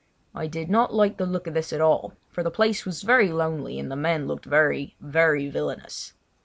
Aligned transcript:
I 0.33 0.47
did 0.47 0.67
not 0.67 0.95
like 0.95 1.17
the 1.17 1.27
look 1.27 1.45
of 1.45 1.53
this 1.53 1.71
at 1.71 1.79
all, 1.79 2.13
for 2.31 2.41
the 2.41 2.49
place 2.49 2.87
was 2.87 3.03
very 3.03 3.31
lonely, 3.31 3.77
and 3.77 3.91
the 3.91 3.95
men 3.95 4.25
looked 4.27 4.45
very, 4.45 4.95
very 4.99 5.47
villainous. 5.47 6.13